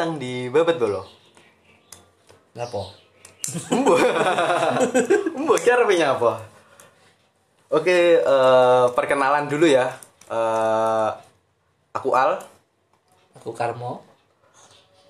[0.00, 1.04] datang di Babet Bolo.
[2.56, 2.82] Ngapa?
[3.68, 4.00] Embo.
[5.36, 6.40] Embo cara punya apa?
[7.68, 9.92] Oke, eh, perkenalan dulu ya.
[10.24, 11.10] Eh,
[11.92, 12.40] aku Al.
[13.36, 14.00] Aku Karmo.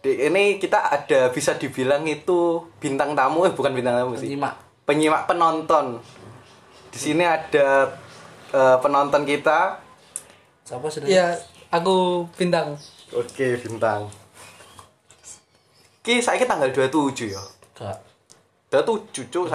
[0.02, 4.26] Di ini kita ada bisa dibilang itu bintang tamu, eh bukan bintang tamu sih.
[4.26, 4.58] Penyimak.
[4.90, 6.02] Penyimak penonton.
[6.90, 7.94] Di sini ada
[8.50, 9.78] eh, penonton kita.
[10.66, 11.06] Siapa sudah?
[11.06, 11.38] Iya,
[11.70, 12.74] aku bintang.
[13.14, 14.10] Oke, bintang.
[16.10, 17.38] Ki saya tanggal 27 ya.
[17.78, 18.02] Gak.
[18.66, 19.46] 27 cuk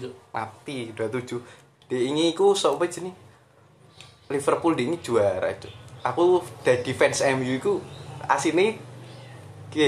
[0.00, 0.12] tuh.
[0.32, 3.12] mati 27 di ini ku sapa jeneng
[4.28, 5.68] Liverpool di ini juara itu
[6.00, 7.84] aku dari fans MU ku
[8.24, 8.80] asini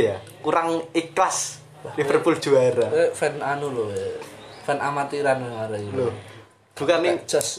[0.04, 1.64] ya kurang ikhlas
[1.96, 3.88] Liverpool juara Eh, fan anu loh.
[3.88, 4.20] eh.
[4.68, 5.40] Fan amatiran
[5.72, 5.96] itu.
[5.96, 6.12] loh
[6.76, 7.16] bukan ning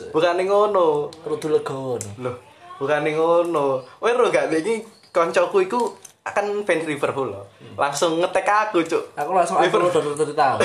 [0.10, 1.98] bukan ning ngono Rudu legowo.
[2.20, 2.38] loh
[2.78, 5.82] bukan ning ngono kowe ro gak iki kancaku iku
[6.24, 7.44] akan fans Liverpool loh.
[7.76, 9.12] Langsung ngetek aku cuk.
[9.12, 10.16] Aku langsung aku Liverpool.
[10.16, 10.58] udah tahu.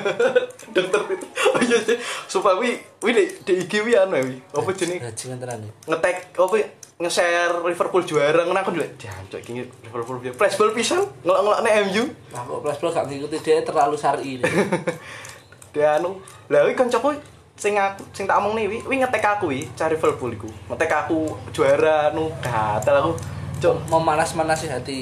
[0.76, 1.26] dokter itu.
[1.52, 4.36] Oh iya sih supaya wi wi di, di IG wi anu ya, wi.
[4.56, 5.72] Apa Bajingan tenan nih.
[5.84, 6.56] ngetek apa
[6.96, 8.40] nge-share Liverpool juara.
[8.48, 10.36] Ngono aku dulu jancuk iki Liverpool juara.
[10.40, 13.36] Flashball pisan ngelok-ngelok nek MU Aku plus gak ngikuti?
[13.44, 14.40] Dia terlalu syar'i.
[14.40, 14.48] nih.
[15.76, 17.12] dia anu lah wi kancaku
[17.52, 20.48] sing aku sing tak omong nih wi wi ngetek aku wi cari Liverpool iku.
[20.72, 25.00] Ngetek aku juara anu gatel aku cuk Memanas-manasi hati.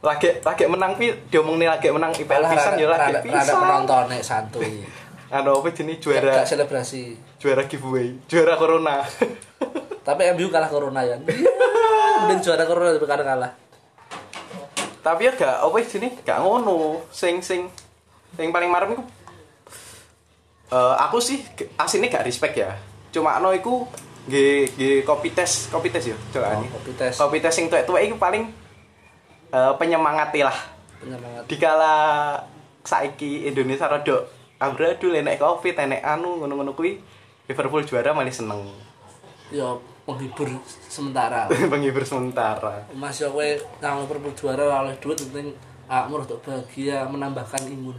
[0.00, 4.24] lagi lagi menang pi diomong nih lagi menang IPL pisan ya lagi pisan penonton nek
[4.24, 4.80] santuy.
[5.30, 7.14] anu apa jenis juara Gak selebrasi.
[7.36, 9.04] juara giveaway juara corona
[10.00, 11.20] Tapi MU kalah corona ya.
[12.20, 13.52] Mending juara corona tapi kadang kalah.
[15.00, 17.68] tapi ya gak apa sini gak ngono sing sing
[18.34, 19.04] sing paling marem iku
[20.70, 21.40] eh aku sih
[21.74, 22.76] aslinya gak respect ya
[23.08, 23.88] cuma no iku
[24.30, 27.12] nggih nggih kopi tes kopi tes ya coba Oh, kopi tes.
[27.12, 28.46] kopi tes sing tuwek-tuwek iku paling
[29.48, 30.54] eh penyemangati lah
[30.96, 31.42] Penyemangat.
[31.44, 31.94] dikala
[32.80, 34.22] saiki Indonesia rada
[34.56, 37.02] amburadul enek covid enek anu ngono-ngono kuwi
[37.44, 38.62] Liverpool juara malah seneng
[39.50, 39.66] Ya
[40.06, 40.46] menghibur
[40.86, 41.50] sementara.
[41.72, 43.48] penghibur sementara Mas yo kowe
[43.80, 45.50] nang Liverpool juara oleh duit penting
[45.86, 47.98] akmur untuk bahagia menambahkan imun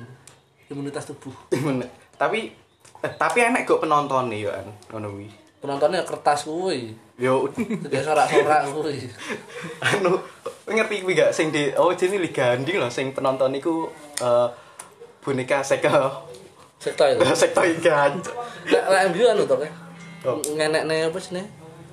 [0.66, 1.36] imunitas tubuh.
[2.16, 2.56] Tapi
[3.02, 5.28] eh, tapi enek kok penonton nih ya ngono kuwi
[5.62, 6.90] Penontonnya kertas kuwi.
[7.16, 9.06] yo Jadi sorak-sorak kuwi.
[9.88, 10.18] anu
[10.66, 13.86] ngerti kuwi gak sing di oh jadi Liga Andi loh sing penonton iku
[14.18, 14.48] eh
[15.20, 16.10] boneka seka
[16.82, 17.22] Sekto itu.
[17.38, 18.18] sekto ikan
[18.68, 19.54] Lah lah MU anu to.
[20.22, 20.42] Oh.
[20.50, 21.46] Ngenek-nek apa sih nih?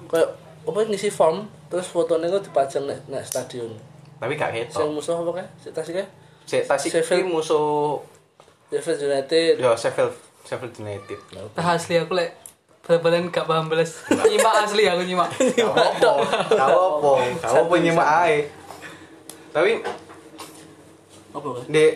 [0.09, 0.29] Kayak
[0.65, 3.69] apa ngisi form terus fotonya kok dipajang nek nek stadion.
[4.17, 5.51] tapi gak Sing ketok musuh apa kayak?
[5.59, 6.09] Sik tas kayak?
[6.43, 7.29] Sik tasik Sheffield.
[7.29, 8.01] musuh
[8.67, 9.61] Sheffield United.
[9.61, 11.21] yo Sheffield Sheffield United
[11.53, 12.33] Nah, asli aku lek
[12.89, 14.01] bal-balan gak paham belas.
[14.09, 15.29] Nyimak asli aku nyimak.
[15.29, 16.09] Gak apa
[16.49, 18.37] gak apa gak apa nyimak ae
[19.49, 19.81] tapi
[21.31, 21.67] Apa kayak?
[21.69, 21.87] di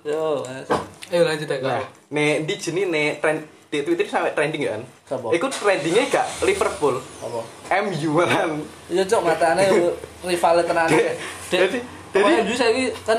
[0.00, 0.68] Yo, Mas.
[1.10, 5.28] Ayo lanjut ya nah nih di sini nih trend di Twitter sampai trending kan Siapa?
[5.30, 7.40] Iku trendingnya gak Liverpool Apa?
[7.80, 9.62] MU malan Iya cok matanya
[10.26, 10.88] rival tenan.
[10.88, 12.70] Jadi- Jadi jadi saya
[13.04, 13.18] kan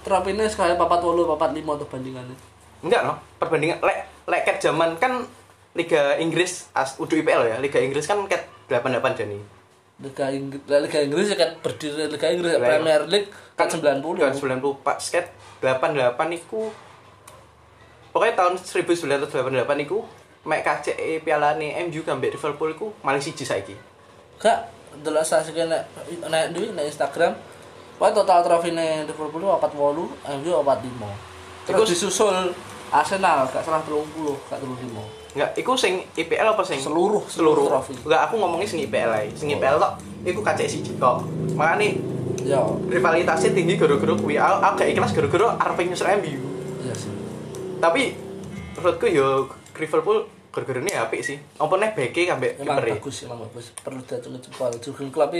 [0.00, 2.36] terapinnya sekali papat wolu papat lima untuk bandingannya.
[2.84, 5.24] Enggak no, perbandingan lek lek ket zaman kan
[5.76, 9.38] Liga Inggris as udah IPL ya, Liga Inggris kan ket 88 jani.
[9.96, 14.04] Liga Inggris, Liga Inggris ya kan berdiri Liga Inggris Lah, Premier League kan 90.
[14.20, 15.32] Kan 90 Pak sket
[15.64, 16.68] 88 iku
[18.12, 20.04] pokoknya tahun 1988 iku
[20.44, 23.74] mek KCE Piala nih MU gambek Liverpool iku malah siji saiki.
[24.36, 24.68] Kak,
[25.00, 25.82] delok saksi nek
[26.28, 27.32] nek duit nek Instagram.
[27.96, 31.72] Wah total trofine Liverpool itu 48, MU 45.
[31.72, 32.52] Terus disusul
[32.92, 34.02] Arsenal gak salah 30,
[34.50, 35.36] gak 35.
[35.36, 37.92] Enggak, iku sing IPL apa sing Seluruh, seluruh seluruh trofi.
[38.06, 39.28] Enggak, aku ngomongnya sing IPL ae.
[39.36, 39.92] Sing IPL tok
[40.24, 41.22] iku KCE siji kok.
[41.54, 42.16] Makane
[42.46, 44.38] Ya, rivalitasnya tinggi gara-gara kuwi.
[44.38, 46.38] Aku aku gak ikhlas gara-gara arep nyusul MU.
[46.86, 47.10] iya sih.
[47.82, 48.14] tapi
[48.78, 53.74] menurutku yo Liverpool gara-gara ini apik sih apa nih beke ambek kiper bagus, emang bagus.
[53.82, 54.72] Perlu diacungi jempol.
[54.78, 55.34] Jurgen Klopp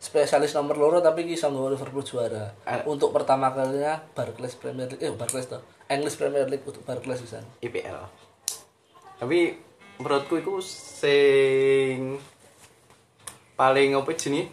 [0.00, 2.52] spesialis nomor loro tapi bisa nggawa Liverpool juara.
[2.68, 2.84] Ah.
[2.84, 5.64] Untuk pertama kalinya Barclays Premier League, eh Barclays toh.
[5.90, 7.42] English Premier League untuk Barclays bisa.
[7.60, 8.30] IPL
[9.20, 9.52] tapi
[10.00, 12.16] menurutku itu sing
[13.52, 14.48] paling apa jenis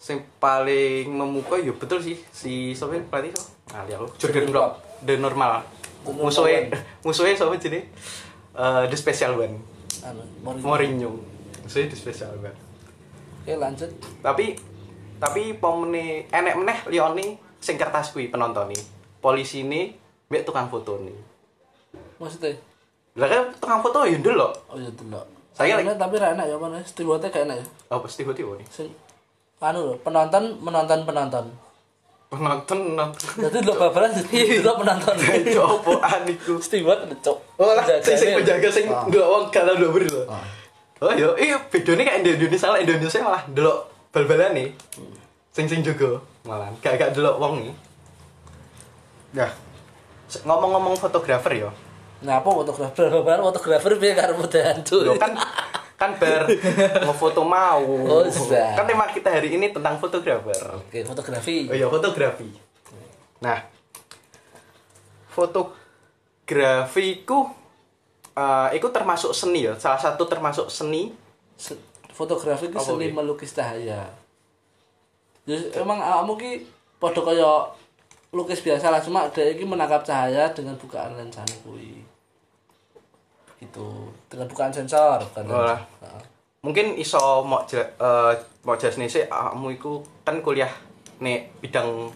[0.00, 4.06] sing paling memukau ya betul sih si siapa pelatih so ngali aku.
[4.16, 5.60] Jurgen Klopp the normal.
[6.08, 6.72] Musuhnya
[7.04, 7.84] musuhnya siapa jenis
[8.56, 9.60] Eh, the special one.
[10.00, 10.64] Anu Mourinho.
[10.64, 11.10] Mourinho.
[11.60, 12.56] Musuhnya the special one.
[13.44, 13.92] Oke lanjut.
[14.24, 14.56] Tapi
[15.20, 18.80] tapi pemene enek meneh lione sing kertas kuwi penonton nih
[19.20, 19.92] polisi ini
[20.26, 21.14] mbek tukang foto nih
[22.16, 22.56] maksudnya?
[23.14, 25.20] Lah kan tukang foto ya ndelok oh iya dulu
[25.52, 27.66] Saya Saya tapi ra enak ya mana stewardnya gak enak ya.
[27.88, 28.88] Apa sih tiba-tiba nih sing
[29.56, 31.46] anu lho penonton menonton penonton.
[32.26, 35.16] Penonton nonton jadi lo babaran jadi lo penonton.
[35.48, 39.06] Copoan iku steward cok oh lah sing sing penjaga sing Ah.
[39.06, 40.22] ndelok wong kalau ndelok beri lho.
[40.96, 43.78] Oh iya iya bedone kayak Indonesia lah Indonesia malah ndelok
[44.12, 44.68] bal-balan nih.
[45.52, 46.68] Sing sing juga malah.
[46.80, 47.72] Gak gak ndelok wong nih.
[49.32, 49.65] Nah se-
[50.42, 51.70] ngomong-ngomong fotografer ya
[52.18, 55.36] nah apa fotografer babaran fotografer biar karo hantu Loh, kan
[55.96, 56.44] kan ber
[57.00, 58.74] ngefoto mau Oh, sudah.
[58.74, 62.48] kan tema kita hari ini tentang fotografer oke fotografi Oh iya, fotografi.
[63.38, 63.64] Nah,
[65.28, 67.48] fotografi ku
[68.32, 71.12] eh itu termasuk seni ya, salah satu termasuk seni.
[71.56, 71.80] Se-
[72.10, 73.14] fotografi ki Apa seni ki?
[73.14, 74.08] melukis cahaya
[75.44, 76.64] jadi emang awakmu ki
[76.96, 77.52] padha kaya
[78.32, 79.00] lukis biasa lah.
[79.02, 82.02] Cuma dia iki menangkap cahaya dengan bukaan lensane kuwi.
[83.56, 83.88] Gitu.
[84.28, 85.64] Dengan bukaan sensor bukan Oh.
[85.64, 86.22] Heeh.
[86.60, 88.34] Mungkin iso mau jel- eh
[88.66, 90.70] mau jelas nih sih, kamu itu kan kuliah
[91.22, 92.10] nih bidang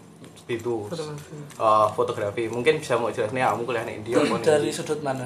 [0.51, 0.91] itu.
[0.91, 2.51] Eh, fotografi.
[2.51, 5.23] Mungkin bisa mau jelas nih kamu kuliah nih dia dari sudut mana?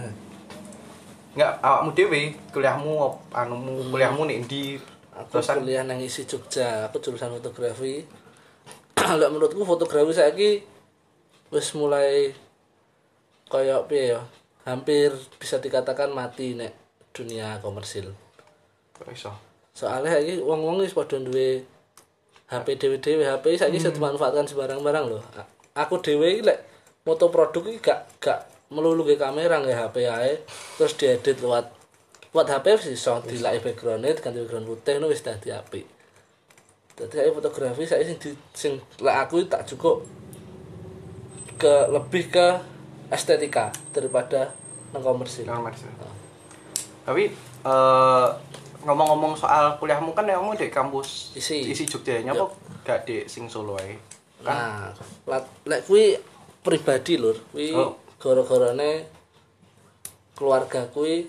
[1.35, 2.95] Enggak, awakmu dhewe kuliahmu
[3.35, 4.63] anumu kuliahmu nih di
[5.11, 8.05] aku terusan kuliah nang isi Jogja aku jurusan fotografi.
[9.19, 10.51] Lek menurutku fotografi saiki
[11.55, 12.35] wis mulai
[13.47, 14.21] kayak piye ya?
[14.67, 16.73] Hampir bisa dikatakan mati nek
[17.15, 18.11] dunia komersil.
[19.11, 19.31] Iso.
[19.75, 21.67] soalnya saiki wong-wong wis padha duwe
[22.47, 23.27] HP dhewe-dhewe.
[23.27, 25.51] HP saiki bisa dimanfaatkan sembarang-barang loh A-
[25.83, 26.63] aku dhewe iki lek
[27.03, 30.33] moto produk iki gak gak melulu ke kamera nggak HP ae
[30.79, 31.75] terus diedit lewat
[32.31, 35.87] lewat HP wis iso dilaki background ganti background putih ngono wis dadi apik.
[36.95, 40.07] Dadi fotografi saya sing di, sing lek aku tak cukup
[41.57, 42.47] ke lebih ke
[43.13, 44.51] estetika daripada
[44.95, 45.83] nang komersil Kamar Mas.
[47.05, 47.25] Tapi
[47.67, 48.29] eh,
[48.85, 51.65] ngomong-ngomong soal kuliahmu kan kamu di kampus Isi.
[51.73, 52.47] isi Jogja nyapa
[52.85, 53.97] gak di sing Solo ae.
[54.45, 54.93] Kan
[55.25, 56.15] Nah, lek kuwi
[56.61, 57.97] pribadi lur, kuwi Oh.
[58.21, 59.09] gara-garane
[60.37, 61.29] keluarga kuwi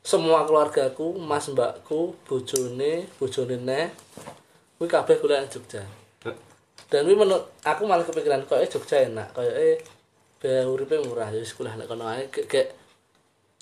[0.00, 3.86] semua keluargaku, mas mbakku, bojone, bojone neh
[4.80, 5.84] kuwi kabeh kuliah Jogja.
[6.90, 9.76] Dan kuwi menurut aku malah kepikiran kok Jogja enak, kayak eh
[10.42, 12.74] biaya uripe murah, ya wis kuliah nek kono ae kayak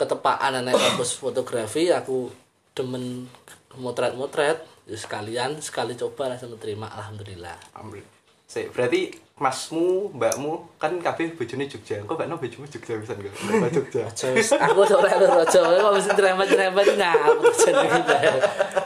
[0.01, 2.33] ketepaan anak kampus fotografi aku
[2.73, 3.29] demen
[3.77, 4.65] motret-motret.
[4.89, 7.77] Ya sekalian sekali coba langsung terima alhamdulillah.
[8.49, 12.03] Sik, berarti masmu, mbakmu kan kabeh bojone Jogja.
[12.03, 13.33] Kok mbakno bojomu Jogja pisan kok.
[13.39, 14.03] Mbak Jogja.
[14.67, 18.31] Aku sore lu rojo kok mesti nyambut jenenge.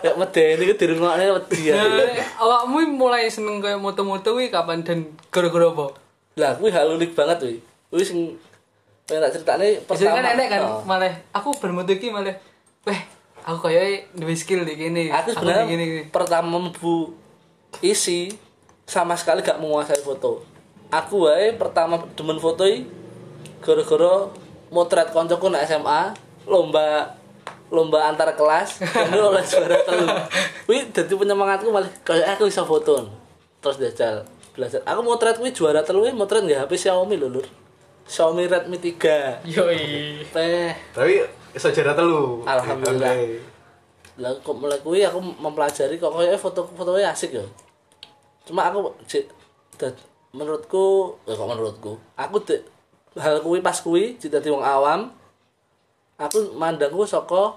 [0.02, 1.74] Ya medeni ku dirungokne wedi ya.
[1.78, 2.04] Nah,
[2.38, 5.86] awakmu mulai seneng kayak moto-moto kuwi kapan dan gara-gara apa?
[6.36, 7.56] Lah kuwi hal unik banget kuwi.
[7.88, 8.18] Kuwi sing
[9.02, 10.18] pengen tak ceritane Biasanya pertama.
[10.18, 10.80] kan enek kan Oh.
[10.82, 12.34] malah aku bermoto iki malah
[12.82, 13.00] weh
[13.42, 15.08] aku kayak duwe skill di gini.
[15.08, 17.10] Aku sebenarnya pertama mlebu
[17.80, 18.30] isi
[18.82, 20.42] sama sekali gak menguasai foto.
[20.92, 22.84] Aku wae pertama demen foto iki
[23.64, 24.28] gara-gara
[24.68, 26.12] motret koncoku nang SMA
[26.44, 27.16] lomba
[27.72, 30.04] lomba antar kelas dan oleh juara telu.
[30.68, 33.08] Kuwi dadi penyemangatku malah kayak aku bisa foto.
[33.64, 34.84] Terus diajal belajar.
[34.84, 37.46] Aku motret kuwi juara telu kuwi motret nggak HP Xiaomi lho, Lur.
[38.04, 39.48] Xiaomi Redmi 3.
[39.48, 40.20] Yoi.
[40.28, 41.24] Teh Tapi
[41.56, 42.44] iso jara telu.
[42.44, 43.16] Alhamdulillah.
[44.20, 47.46] Lah kok mulai kuwi aku mempelajari kok kayak foto fotonya asik ya
[48.42, 48.90] cuma aku
[50.32, 51.92] menurutku ya kok menurutku?
[52.16, 52.64] Aku de,
[53.16, 55.12] hal kuwi pas kuwi dadi wong awam
[56.16, 57.56] aku mandangku saka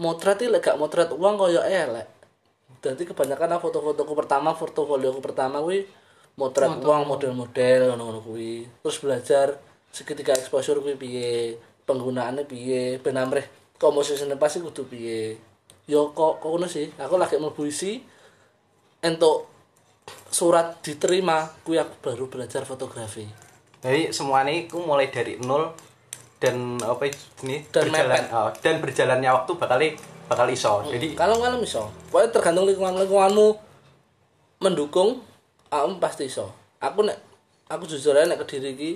[0.00, 2.08] motret iki gak motret uang kaya elek
[2.80, 5.88] dadi kebanyakan aku foto-fotoku pertama portofolioku pertama kuwi
[6.36, 9.56] motret uang model-model ngono-ngono kuwi terus belajar
[9.92, 11.56] seketika exposure kuwi piye
[11.88, 13.44] penggunaannya piye ben amrih
[13.76, 15.36] komposisinya pasti kudu piye.
[15.86, 16.90] Yo kok kok sih?
[16.98, 18.02] Aku lagi mlebu isi
[19.04, 19.46] entuk
[20.30, 23.26] surat diterima kuwi aku baru belajar fotografi
[23.80, 25.70] Jadi semuanya itu mulai dari nol
[26.42, 27.06] dan apa
[27.46, 28.34] ini Dan berjalan mepet.
[28.34, 29.80] oh, dan berjalannya waktu bakal
[30.26, 30.72] bakal iso.
[30.90, 33.48] Jadi kalau kalau iso pokoknya tergantung lingkungan lingkunganmu
[34.58, 35.22] mendukung
[35.70, 36.50] kamu pasti iso
[36.82, 37.18] aku nek
[37.70, 38.90] aku jujur aja nek ke diri iki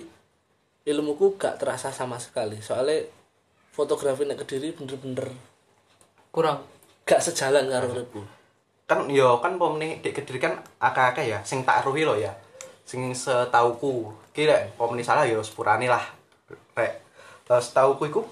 [0.91, 3.05] ilmuku gak terasa sama sekali soalnya
[3.71, 5.31] fotografi nek Kediri bener-bener
[6.35, 6.67] kurang
[7.07, 8.23] gak sejalan karo uripku.
[8.91, 12.35] Kan yo kan pomene dek kediri kan akeh-akeh ya sing tak ruhi lo ya
[12.83, 16.03] sing setauku ki lek pomene salah yo sepurane lah
[16.75, 17.07] rek
[17.47, 18.23] Eh, setauku iku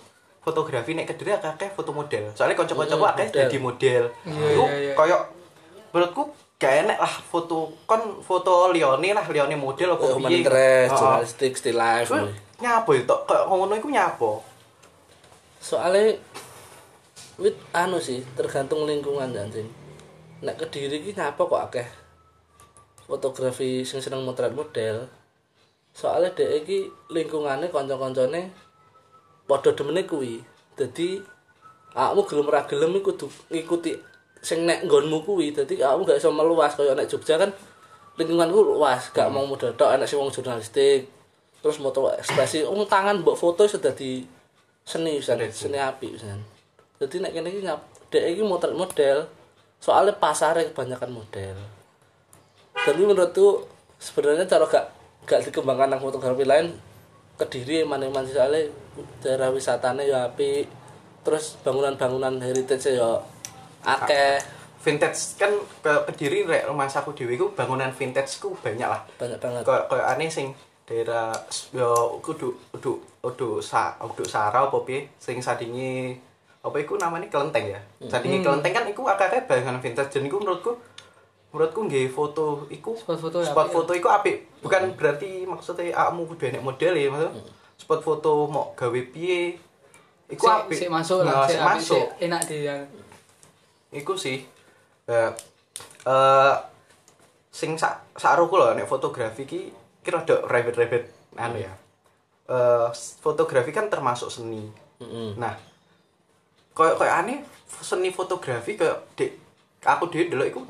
[0.40, 3.38] fotografi nek kediri akeh-akeh foto model soalnya kanca-kancaku Mm, akeh model.
[3.40, 4.92] dadi model Iya, iku iya, iya.
[4.94, 5.18] koyo
[5.88, 6.22] menurutku
[6.54, 10.98] gak enek lah foto kon foto lione lah lione model apa Human piye interest, Heeh.
[11.00, 12.10] jurnalistik, still life.
[12.58, 14.30] Nyapa itu kok ngono iku nyapa
[15.58, 16.18] Soale
[17.36, 19.66] wit anu sih, tergantung lingkungan anjing.
[20.44, 21.88] Nek Kediri ki ngapa kok akeh
[23.08, 25.08] fotografi sing seneng motret model.
[25.90, 26.78] Soale dhek iki
[27.10, 28.52] lingkungane kanca-kancane
[29.48, 30.38] padha demene kuwi.
[30.78, 31.18] Dadi
[31.98, 33.92] awakmu gelem ora gelem iku kudu ngikuti
[34.38, 35.50] sing nek nggonmu kuwi.
[35.50, 37.50] Dadi awakmu gak iso meluas kaya nek Jogja kan
[38.18, 41.10] lingkunganku luas, gak mau model tok sing wong jurnalistik.
[41.58, 44.22] Terus moto ekspresi, wong tangan mbok foto sudah di
[44.88, 46.32] seni bisa seni api bisa
[46.96, 47.60] jadi nek kene iki
[48.08, 49.28] dek iki motret model
[49.78, 51.56] soalnya pasarnya kebanyakan model.
[52.74, 53.66] Tapi menurutku
[53.98, 54.86] sebenarnya cara gak
[55.26, 56.74] gak dikembangkan nang fotografi lain
[57.38, 58.70] kediri mana-mana soalnya
[59.22, 60.66] daerah wisatanya ya api
[61.22, 63.22] terus bangunan-bangunan heritage ya
[63.86, 64.38] akeh.
[64.78, 65.50] Vintage kan
[65.82, 69.02] ke kediri rek rumah saku dewi ku bangunan vintage ku banyak lah.
[69.18, 69.62] Banyak banget.
[69.66, 70.54] Kayak kayak aneh sing
[70.88, 71.34] daerah
[71.74, 76.16] yo kudu kudu kudu sa kudu sarau apa sing sadingi
[76.58, 77.26] apa iku namanya?
[77.26, 77.80] Kelenteng ya?
[78.02, 80.10] Sadingi kelenteng kan iku akeh bangunan vintage.
[80.10, 80.72] Dan iku menurutku
[81.48, 84.36] menurutku nggih foto iku Spot foto ya spot apik foto iku apik.
[84.60, 87.32] Bukan berarti maksudnya awakmu kudu enek model ya maksud
[87.78, 89.56] spot foto mau gawe piye
[90.28, 90.76] iku Sik- apik.
[90.76, 91.96] sik masuk Nah, lah sik sik apik, masuk.
[91.96, 92.80] sik enak di yang
[93.88, 94.44] Iku sih.
[95.08, 95.30] Eh
[96.04, 96.54] eh,
[97.48, 99.60] sing sak saruku lho nek fotografi ki
[100.04, 101.72] ki rada ribet-ribet anu ya.
[102.44, 102.88] Eh
[103.18, 104.68] fotografi kan termasuk seni.
[105.00, 105.40] Mm-mm.
[105.40, 105.56] Nah,
[106.78, 107.42] koyo koyo aneh
[107.82, 109.34] seni fotografi kayak dek
[109.82, 110.60] aku dhewe delok iku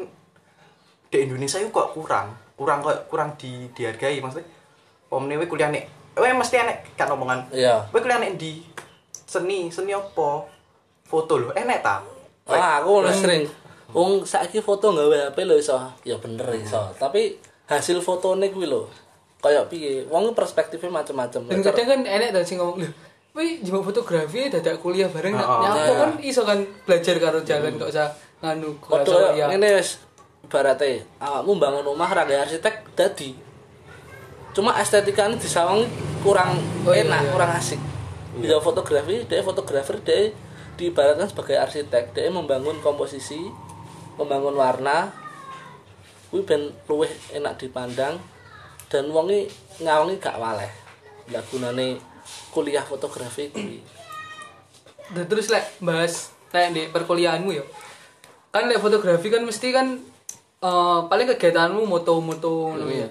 [1.08, 4.44] di Indonesia itu kok kurang, kurang kok kurang di dihargai maksudnya.
[5.08, 5.88] Omne we kuliah nek,
[6.20, 7.48] we mesti enek kan omongan.
[7.48, 8.60] iya We kuliah nek di
[9.24, 10.44] seni, seni apa?
[11.08, 12.04] Foto lho, enek ta?
[12.44, 13.48] Wah, aku mulai sering.
[13.96, 15.80] Wong saiki foto nggawe HP lho iso.
[16.04, 16.92] Ya bener iso.
[17.00, 17.40] Tapi
[17.72, 18.84] hasil fotone kuwi lho.
[19.40, 20.04] Kayak piye?
[20.12, 21.48] Wong perspektifnya macam-macam.
[21.48, 23.07] dan kadang kan enak tuh sing ngomong lho
[23.38, 25.94] Wih, jemput fotografi dadak kuliah bareng Oh, oh, nyapa iya.
[25.94, 28.10] kan iso kan belajar karo jalan gak usah
[28.42, 29.46] nganu kaya ya.
[29.46, 30.02] ngene wis
[30.42, 33.38] ibarate awakmu bangun rumah ra arsitek dadi.
[34.50, 35.86] Cuma estetikanya disawang
[36.26, 37.30] kurang Oh, iya, enak, iya.
[37.30, 37.78] kurang asik.
[38.42, 40.34] Dia fotografi, dia fotografer, dia
[40.74, 42.10] diibaratkan sebagai arsitek.
[42.18, 43.38] Dia membangun komposisi,
[44.18, 45.14] membangun warna.
[46.34, 48.18] Kuwi ben luwih enak dipandang
[48.90, 49.46] dan wongi
[49.78, 50.70] ngawangi gak waleh.
[51.30, 52.02] Lah gunane
[52.52, 53.78] kuliah fotografi kuwi.
[55.14, 57.64] Dan terus lek bahas lek di perkuliahanmu ya.
[58.52, 60.00] Kan lek fotografi kan mesti kan
[60.64, 63.08] eh, paling kegiatanmu moto-moto ngono ya.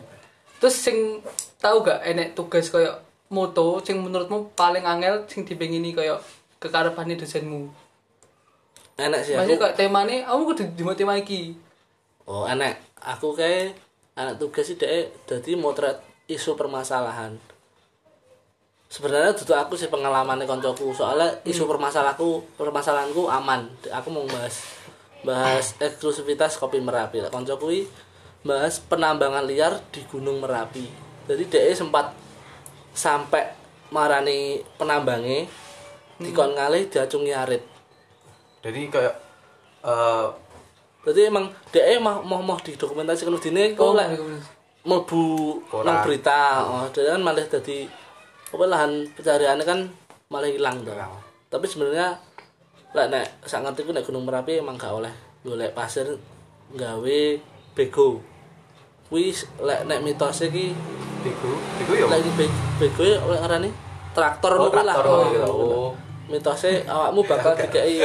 [0.58, 1.22] Terus sing
[1.62, 2.98] tahu gak enek tugas koyo
[3.30, 6.18] moto sing menurutmu paling angel sing dipengini koyo
[6.58, 7.70] kekarepane dosenmu.
[8.98, 9.64] Enak sih Masih aku.
[9.70, 11.54] kok temane aku kudu di tema iki.
[12.26, 12.82] Oh, enak.
[12.98, 13.78] Aku kayak
[14.18, 17.38] anak tugas sih deh jadi motret isu permasalahan.
[18.88, 23.67] Sebenarnya itu aku sih pengalamannya koncoku soalnya isu permasalahanku permasalahanku aman.
[23.91, 24.63] Aku mau bahas
[25.27, 27.20] bahas eksklusivitas kopi Merapi.
[27.20, 27.84] Lah, Koncoku
[28.48, 30.88] bahas penambangan liar di Gunung Merapi.
[31.27, 32.15] Jadi dia sempat
[32.96, 33.51] sampai
[33.91, 35.51] marani penambangnya
[36.24, 37.63] dikon ngalih diacungi arit.
[38.63, 39.15] Jadi kayak
[39.84, 40.27] eh
[41.08, 44.20] Jadi emang dia mau mau mau didokumentasikan dine kok lek
[44.84, 45.24] mlebu
[45.72, 45.88] Koran.
[45.88, 47.88] nang berita oh dia kan malah jadi
[48.48, 49.80] apa lahan pencariannya kan
[50.27, 50.96] malah hilang tuh
[51.48, 52.16] tapi sebenarnya
[52.92, 55.12] lek nek sak ngerti ku nek Gunung Merapi emang gak oleh
[55.42, 56.08] golek pasir
[56.70, 57.20] gawe
[57.72, 58.20] bego
[59.08, 60.72] kuwi lek nek mitosnya ki
[61.18, 61.50] Bigo,
[61.82, 62.08] Bigo yo.
[62.08, 63.70] lagi be- bego ya oleh ngarani
[64.13, 65.44] traktor Oh, ngono lah Oh, gitu.
[65.48, 65.89] Oh.
[66.27, 68.04] mitosnya awakmu bakal dikei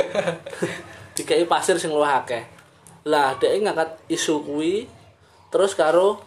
[1.12, 2.42] dikei pasir sing luwih akeh
[3.02, 4.86] lah dhek ngangkat isu kuwi
[5.50, 6.18] terus karo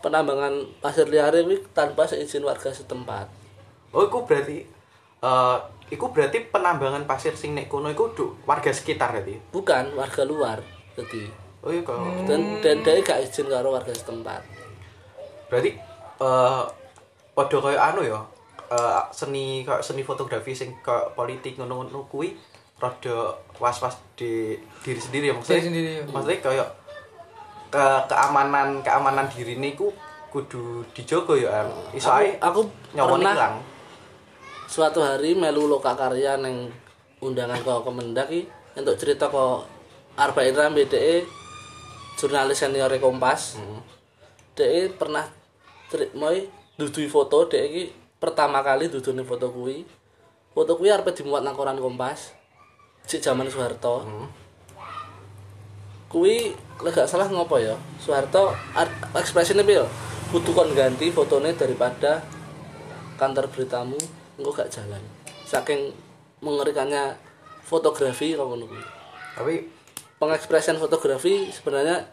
[0.00, 3.28] penambangan pasir liar kuwi tanpa seizin warga setempat
[3.90, 4.62] Oh, iku berarti
[5.20, 5.58] eh
[5.90, 9.36] iku berarti penambangan pasir sing nek kono iku du, warga sekitar berarti.
[9.50, 10.58] bukan warga luar
[10.94, 11.26] jadi
[11.60, 11.98] Oh iya kok.
[12.24, 14.40] dan dan dhek gak izin karo warga setempat
[15.46, 15.76] Berarti
[16.16, 16.62] eh
[17.30, 18.20] padha kaya anu ya.
[18.70, 22.32] eh, seni kayak seni fotografi sing kayak politik ngono-ngono kuwi
[22.78, 25.58] rada was-was di diri sendiri ya maksudnya.
[25.58, 26.02] Diri sendiri, ya.
[26.08, 26.68] Maksudnya kayak
[27.68, 29.90] ke keamanan keamanan diri ini ku
[30.30, 31.66] kudu dijogo ya.
[31.92, 32.60] Iso aku, aku
[32.94, 33.54] nyawon pernah ilang.
[34.70, 36.70] Suatu hari melu loka karya neng
[37.18, 38.46] undangan ke Kemendak iki
[38.78, 39.66] untuk cerita ke
[40.14, 41.26] Arba'in Rambe DE
[42.14, 43.58] jurnalis senior Kompas.
[44.54, 45.26] DE pernah
[46.14, 46.46] moi
[46.78, 47.84] dudui foto DE iki
[48.22, 49.82] pertama kali dudune foto kuwi.
[50.54, 52.30] Foto kuwi arep dimuat nang koran Kompas.
[53.10, 54.06] Cik zaman Soeharto.
[56.06, 56.54] Kuwi
[56.86, 57.74] lek gak salah ngopo ya?
[57.98, 59.66] Soeharto ar- ekspresinya?
[60.30, 62.22] Kudu kon ganti fotone daripada
[63.18, 65.02] kantor beritamu engko gak jalan.
[65.44, 65.92] Saking
[66.40, 67.14] mengerikannya
[67.62, 68.66] fotografi kok ngono.
[69.36, 69.78] Tapi
[70.20, 72.04] Pengekspresian fotografi sebenarnya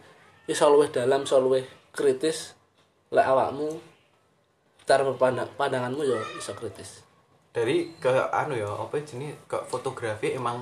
[0.48, 2.56] iso luwih dalam, iso luwih kritis
[3.12, 3.68] lek awakmu
[4.88, 7.08] cara berpandang pandanganmu ya iso kritis.
[7.58, 10.62] dari ke anu ya apa jenis ke fotografi emang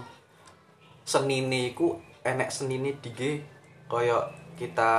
[1.03, 3.43] seni iku enek seni ini dige
[3.91, 4.23] koyo
[4.55, 4.91] kita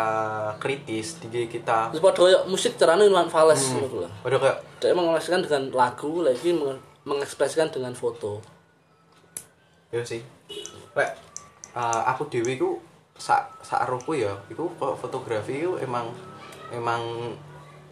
[0.56, 1.88] kritis dige kita.
[1.90, 4.08] Terus padha koyo musik carane Iwan Fals ngono lho.
[4.22, 8.38] Waduh kayak Dia mengekspresikan dengan lagu, lagi menge- mengekspresikan dengan foto.
[9.88, 10.20] ya sih.
[10.92, 11.10] Lek
[11.72, 12.76] eh, aku dewi ku
[13.16, 16.12] sak sak rohku ya iku kok fotografi itu emang
[16.68, 17.32] emang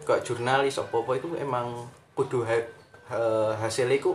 [0.05, 1.81] kok jurnalis apa apa itu emang
[2.13, 2.53] kudu ha,
[3.09, 4.13] ha- hasil iku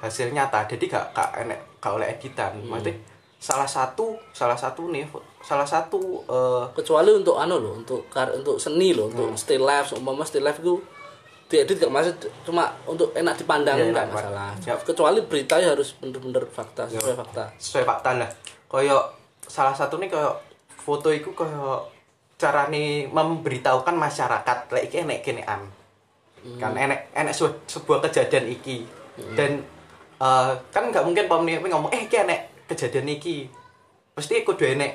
[0.00, 0.64] hasil nyata.
[0.64, 2.56] Jadi gak gak enek gak oleh editan.
[2.64, 2.96] Maksudnya
[3.42, 5.02] salah satu salah satu nih
[5.42, 9.90] salah satu eh, Kecuali untuk anu loh, untuk kar untuk seni loh, untuk still life,
[9.98, 10.78] umpama still life itu
[11.50, 14.56] diedit gak maksud cuma untuk enak dipandang Iya, enggak masalah.
[14.56, 14.88] Pak.
[14.88, 17.44] Kecuali berita ya harus bener-bener fakta, sesuai fakta.
[17.60, 18.30] sesuai fakta lah.
[18.70, 18.96] Koyo
[19.44, 20.32] salah satu nih koyo
[20.70, 21.82] foto iku koyo
[22.40, 25.62] carane memberitahukan masyarakat lek iki enek kenean
[26.58, 27.34] kan enek enek
[27.66, 28.86] sebuah kejadian iki.
[29.34, 29.60] Dan
[30.22, 33.48] eh, kan nggak mungkin pemni ngomong eh iki enek kejadian iki
[34.12, 34.92] pasti kudu enek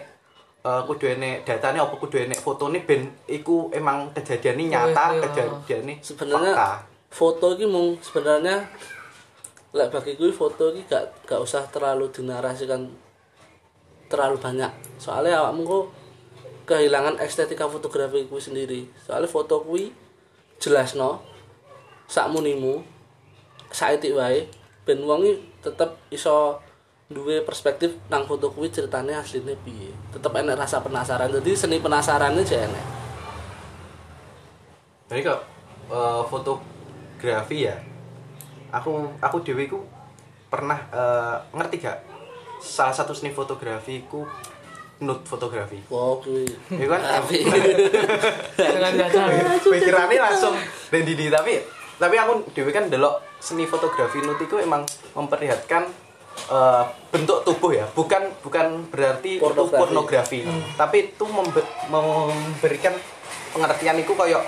[0.61, 5.13] eh, kudu enek datanya apa kudu enek fotone ben iku emang kejadian ini nyata Iya,
[5.13, 5.21] iya.
[5.25, 8.67] kejadian ini Sebenarnya fakta foto ini mung sebenarnya
[9.75, 12.87] lek bagi gue foto ini gak gak usah terlalu dinarasikan
[14.07, 14.71] terlalu banyak.
[14.95, 15.85] Soalnya awakmu kok
[16.67, 18.87] kehilangan estetika fotografi gue sendiri.
[19.03, 19.91] Soalnya foto gue
[20.57, 21.21] jelas no
[22.07, 22.81] sak munimu
[23.67, 24.47] saiki wae
[24.87, 26.55] ben wong iki tetep iso
[27.07, 29.95] duwe perspektif nang foto kuwi ceritane asline piye.
[30.11, 31.31] Tetep enek rasa penasaran.
[31.31, 32.85] Jadi seni penasarannya aja enek.
[35.07, 35.39] Jadi kok
[35.87, 37.79] eh, fotografi ya,
[38.75, 39.79] aku aku dewi ku
[40.51, 41.97] pernah eh, ngerti gak
[42.59, 44.27] salah satu seni fotografi ku
[44.99, 45.79] nude fotografi.
[45.87, 46.43] Wow, kuwi.
[46.43, 47.39] Itu kan Tapi
[48.59, 49.31] Dengan dasar.
[49.73, 50.59] pikirannya langsung
[50.91, 51.63] rendidi tapi
[51.97, 54.83] tapi aku dewi kan delok seni fotografi nude itu emang
[55.15, 56.06] memperlihatkan
[56.37, 59.79] eh, bentuk tubuh ya, bukan bukan berarti itu Pornografi.
[59.81, 60.39] pornografi,
[60.77, 62.93] tapi itu membe- memberikan
[63.51, 64.43] pengertian itu kayak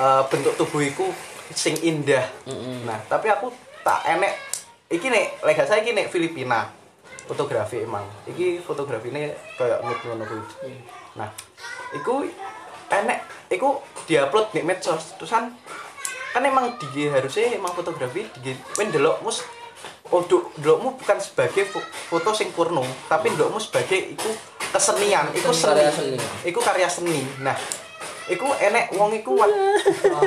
[0.00, 1.04] eh, bentuk tubuh itu
[1.52, 2.24] sing indah.
[2.88, 3.52] Nah, tapi aku
[3.84, 4.32] tak enek
[4.88, 6.72] iki nek lega saya iki nek Filipina
[7.28, 8.04] fotografi emang.
[8.24, 10.42] Iki fotografi ini kayak ngono kuwi.
[11.12, 11.28] Nah,
[11.92, 12.24] iku
[12.88, 13.18] enek
[13.52, 15.52] iku diupload di medsos terusan
[16.32, 19.44] kan emang di harusnya emang fotografi di kowe ndelok mus
[20.12, 24.28] Odo, ndelokmu bukan sebagai fo- foto sing porno, tapi ndelokmu sebagai iku
[24.68, 25.72] kesenian, iku seni.
[25.72, 26.16] Karya seni.
[26.44, 27.18] Iku karya seni.
[27.40, 27.56] Nah,
[28.28, 29.50] iku enek wong iku wat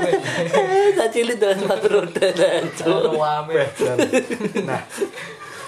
[1.00, 2.28] tak cilik dengan sepatu roda
[4.68, 4.82] nah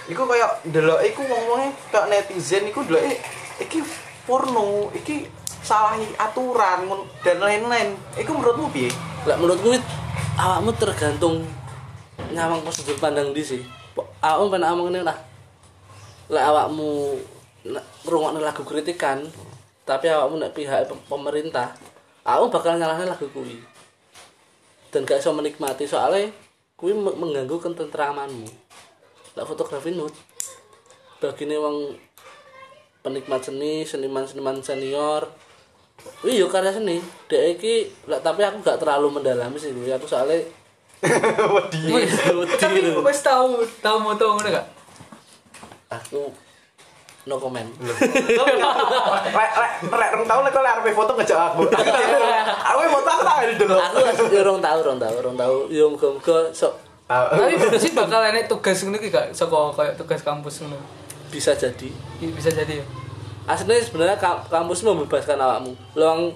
[0.08, 3.04] iku kayak ndelok iku wong-wonge kayak netizen iku ndelok
[3.64, 3.80] iki
[4.28, 5.24] porno iki
[5.64, 6.88] salahi aturan
[7.24, 8.92] dan lain-lain iku menurutmu piye
[9.24, 9.76] Lah menurutku
[10.40, 11.44] awakmu tergantung
[12.32, 13.60] nyawang sudut pandang di sih.
[13.98, 15.18] Awakmu pengen ngomong ini lah.
[16.30, 17.18] Lah awakmu
[18.06, 19.26] ngrungokno lagu kritikan,
[19.84, 21.76] tapi awakmu nek pihak pem- pemerintah,
[22.24, 23.60] awakmu bakal nyalahne lagu kuwi.
[24.92, 26.32] Dan gak iso menikmati soalnya
[26.80, 28.48] kuwi me- mengganggu ketentramanmu.
[29.36, 30.16] Lah fotografi nude
[31.18, 31.98] bagine wong
[33.02, 35.26] penikmat seni, seniman-seniman senior,
[36.22, 37.02] Wih, yo karya seni.
[37.30, 39.74] Dek iki, tapi aku gak terlalu mendalami sih.
[39.74, 40.46] Aku soalnya
[41.54, 41.80] wedi
[42.58, 44.66] Tapi wis tahu tahu moto ngono gak?
[45.88, 46.34] Aku
[47.24, 47.68] no comment.
[47.76, 51.62] rek rek rek rong tahun lek lek arep foto ngejak aku
[52.72, 53.98] aku foto aku tak dulu aku
[54.32, 55.56] yo rong tau, rong tau, rong tau.
[55.68, 56.74] Yo muga-muga sok
[57.08, 60.80] Tapi sih bakal enek tugas ngono ki gak saka kayak tugas kampus ngono.
[61.28, 61.88] bisa jadi.
[62.18, 62.86] I- Bisa jadi ya.
[63.46, 65.72] Aslinya sebenarnya ka- kampus membebaskan awakmu.
[65.94, 66.32] Luang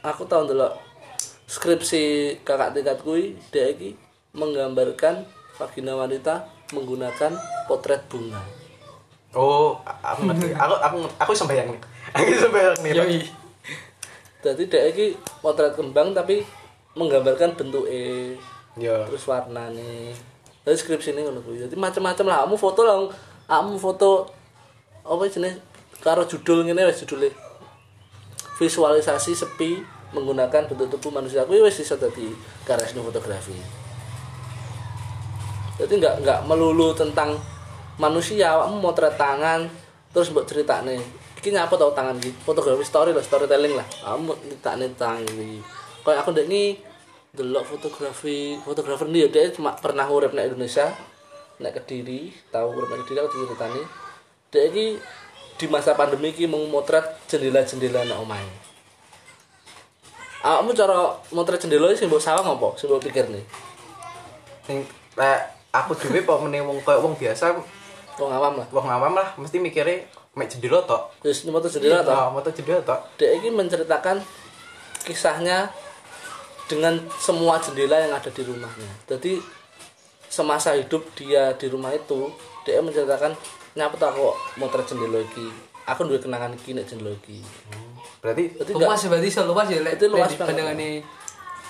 [0.00, 0.66] aku tahu dulu
[1.52, 3.92] skripsi kakak tingkat kui dia iki
[4.32, 5.28] menggambarkan
[5.60, 7.36] vagina wanita menggunakan
[7.68, 8.40] potret bunga.
[9.36, 11.80] oh aku ngerti aku aku aku sembayang nih
[12.16, 13.20] aku sembayang nih Yoi.
[14.42, 15.12] Jadi dia iki
[15.44, 16.40] potret kembang tapi
[16.96, 18.34] menggambarkan bentuk e
[18.80, 20.16] ya terus warnane
[20.62, 21.58] Jadi skripsi ini ngono kuwi.
[21.58, 22.46] Jadi macam-macam lah.
[22.46, 22.94] Kamu foto lah,
[23.50, 24.30] kamu foto
[25.02, 25.58] apa jenis
[25.98, 27.34] karo judul ngene wis judule.
[28.62, 29.82] Visualisasi sepi
[30.12, 32.28] menggunakan bentuk tubuh manusia kuwi wis iso dadi
[32.68, 33.56] karya seni fotografi.
[35.80, 37.40] Jadi nggak nggak melulu tentang
[37.96, 39.66] manusia, kamu motret tangan
[40.12, 41.00] terus mbok ceritane.
[41.40, 42.30] Iki nyapa tau tangan iki?
[42.44, 43.86] Fotografi story lah, storytelling lah.
[43.88, 45.58] Kamu ceritane tangan iki.
[46.04, 46.62] Kayak aku ndek ini
[47.32, 50.92] delok fotografi, fotografer dia dia cuma pernah urip nek Indonesia,
[51.56, 53.82] nek Kediri, tahu urip nek Kediri aku diceritani.
[54.52, 54.86] Dia iki
[55.56, 58.71] di masa pandemi iki mau motret jendela-jendela nek omahe.
[60.42, 62.74] Awakmu cara motret jendela sing mbok sawang apa?
[62.74, 63.44] Sing mbok pikir nih.
[64.66, 64.82] Sing
[65.14, 65.38] lek
[65.70, 67.54] aku dhewe apa meneh wong koyo wong biasa,
[68.20, 68.66] Wong awam lah.
[68.68, 71.14] wong awam lah mesti mikire mek jendela tok.
[71.22, 72.12] Terus moto jendela toh.
[72.12, 73.00] Nah, moto jendela tok.
[73.16, 74.20] Dia ini menceritakan
[75.06, 75.70] kisahnya
[76.68, 78.90] dengan semua jendela yang ada di rumahnya.
[79.08, 79.38] Jadi
[80.28, 82.32] semasa hidup dia di rumah itu,
[82.64, 83.36] dia menceritakan
[83.76, 85.71] nyapa tak kok motret jendela iki.
[85.90, 87.42] Aku duwe kenangan iki nek iki.
[88.22, 91.02] Berarti enggak luas ya berarti so luas ya lek Itu luas pandangannya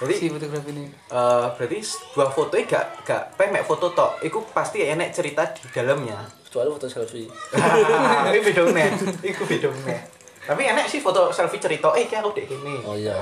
[0.03, 4.18] Jadi- si fotografi ini eh berarti sebuah foto iki gak gak pemek foto tok.
[4.20, 6.18] Iku pasti enek cerita di dalamnya.
[6.53, 7.33] kecuali foto selfie.
[8.29, 8.92] Ini beda meneh.
[9.25, 10.05] Iku beda meneh.
[10.44, 12.77] Tapi enek sih foto selfie cerita, eh iki aku dek kene.
[12.85, 13.16] Oh iya,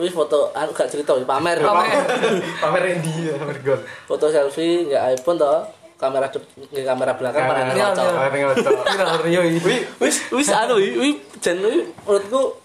[0.00, 1.60] wis foto anu gak cerita pamer.
[1.60, 1.92] Pamer.
[2.64, 3.80] Pamer Randy, pamer gon.
[4.08, 5.79] Foto selfie nggak iPhone toh.
[6.00, 7.44] Kamera nggak kamera belakang
[7.76, 8.08] Iya, ngocok.
[8.16, 8.72] Pamer ngocok.
[8.88, 9.60] Kira Rio ini.
[10.00, 12.56] Wis wis anu wi, wi jen wi menurutku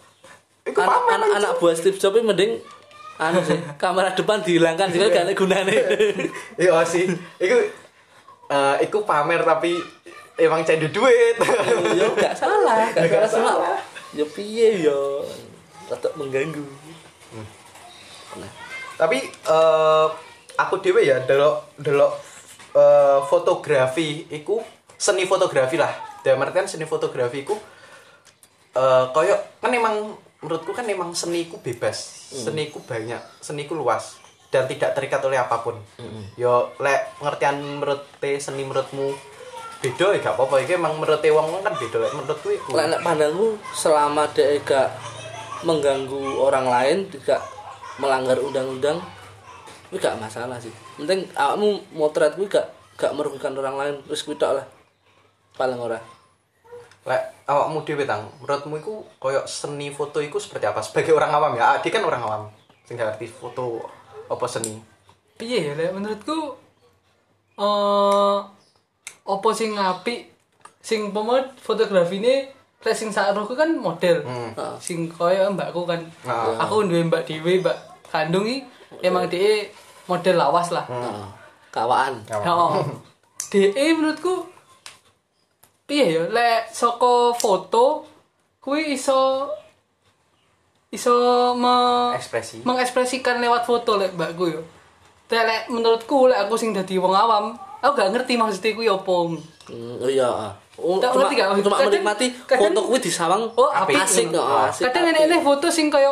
[0.65, 2.57] Iku anak, pamer anak, anak buah Steve Jobs mending
[3.15, 5.75] anu sih kamera depan dihilangkan sih gak ada gunanya
[6.63, 7.11] Iya sih.
[7.37, 7.57] Iku
[8.45, 9.75] eh iku pamer tapi
[10.39, 11.35] emang candu duit.
[11.91, 13.75] ya gak salah gak Gak salah.
[14.15, 15.27] ya piye yo?
[15.85, 16.63] Tetap mengganggu.
[18.95, 20.05] Tapi eh
[20.55, 22.15] aku dhewe ya delok delok
[22.75, 24.59] eh, fotografi iku
[24.99, 26.19] seni fotografi lah.
[26.21, 27.55] Dalam artian seni fotografi iku
[28.75, 32.27] eh koyo kan emang menurutku kan emang seni iku bebas.
[32.35, 34.19] Seni iku banyak, seni iku luas
[34.55, 35.75] dan tidak terikat oleh apa pun.
[36.39, 38.07] Yo lek pengertian menurut
[38.39, 39.11] seni menurutmu
[39.83, 42.69] beda ya gak apa-apa iki emang menurut wong kan beda lek menurutku iku.
[42.71, 44.95] Lek pandangku selama dia gak
[45.67, 47.43] mengganggu orang lain tidak
[47.99, 48.99] melanggar undang-undang
[49.87, 54.35] itu gak masalah sih penting kamu motret kuwi gak gak merugikan orang lain terus kuwi
[54.35, 54.65] tok lah
[55.53, 55.99] paling ora
[57.05, 60.81] Lek awakmu dhewe tang, menurutmu iku koyo seni foto iku seperti apa?
[60.81, 62.41] Sebagai orang awam ya, Adi kan orang awam.
[62.81, 63.85] Sing gak ngerti foto
[64.25, 64.81] apa seni.
[65.37, 66.57] piye ya lek menurutku
[67.55, 68.37] eh
[69.23, 70.33] apa sing apik
[70.79, 72.49] sing pemot fotografi ini
[72.81, 74.49] lek sing sakroku kan model Hmm.
[74.77, 76.57] sing koyo mbakku kan Ah.
[76.57, 77.75] aku duwe mbak Dewi mbak
[78.07, 78.65] kandung iki
[79.01, 79.67] emang dia
[80.05, 81.25] model lawas lah Heeh.
[81.69, 82.79] kawaan Oh.
[83.45, 84.47] DE menurutku
[85.83, 88.05] piye ya lek saka foto
[88.57, 89.45] kuwi iso
[90.89, 91.13] iso
[91.53, 91.75] me
[92.15, 92.63] Ekspresi.
[92.63, 94.61] mengekspresikan lewat foto lek mbakku yo.
[95.27, 99.35] Lek lek menurutku lek aku sing dadi wong awam, aku gak ngerti maksudnya kuwi opo.
[99.67, 100.29] Hmm, oh iya.
[100.75, 101.47] Oh, Tak cuma, ngerti gak?
[101.57, 103.95] cuma Kadang- menikmati kadang- foto kuwi disawang Oh, apik.
[103.97, 104.65] asik Oh.
[104.65, 104.87] asik.
[104.87, 106.11] Kadang enek-enek foto sing kaya